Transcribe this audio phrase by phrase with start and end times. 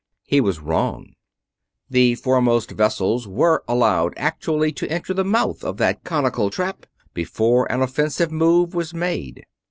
[0.25, 1.13] He was wrong.
[1.87, 7.71] The foremost vessels were allowed actually to enter the mouth of that conical trap before
[7.71, 9.43] an offensive move was made.